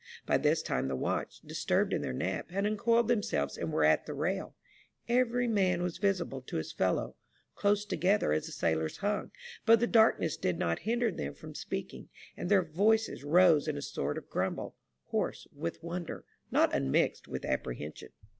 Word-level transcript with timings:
By 0.25 0.39
this 0.39 0.63
time 0.63 0.87
the 0.87 0.95
watch, 0.95 1.41
disturbed 1.41 1.93
in 1.93 2.01
their 2.01 2.11
nap, 2.11 2.49
had 2.49 2.65
uncoiled 2.65 3.07
themselves, 3.07 3.55
and 3.55 3.71
were 3.71 3.83
at 3.83 4.07
the 4.07 4.15
rail. 4.15 4.55
Every 5.07 5.47
man 5.47 5.83
was 5.83 5.97
invisible 5.97 6.41
to 6.41 6.55
his 6.57 6.73
fellow, 6.73 7.15
close 7.53 7.85
together 7.85 8.31
as 8.33 8.47
the 8.47 8.51
sailors 8.51 8.97
hung, 8.97 9.29
but 9.63 9.79
the 9.79 9.85
darkness 9.85 10.37
did 10.37 10.57
not 10.57 10.79
hinder 10.89 11.11
them 11.11 11.35
from 11.35 11.53
speaking, 11.53 12.09
and 12.35 12.49
their 12.49 12.63
voices 12.63 13.23
rose 13.23 13.67
in 13.67 13.77
a 13.77 13.81
sort 13.83 14.17
of 14.17 14.27
grumble, 14.27 14.75
hoarse 15.09 15.45
with 15.53 15.83
wonder, 15.83 16.25
not 16.49 16.73
unmixed 16.73 17.27
with 17.27 17.45
apprehension. 17.45 18.09